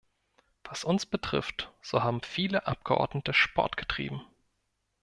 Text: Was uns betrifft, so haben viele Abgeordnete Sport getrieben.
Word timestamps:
Was 0.63 0.83
uns 0.83 1.05
betrifft, 1.05 1.71
so 1.83 2.01
haben 2.01 2.23
viele 2.23 2.65
Abgeordnete 2.65 3.35
Sport 3.35 3.77
getrieben. 3.77 4.23